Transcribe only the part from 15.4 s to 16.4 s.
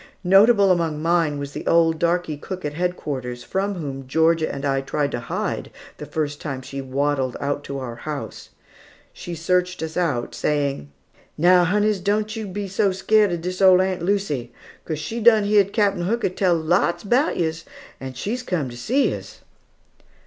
heared Captain Hooker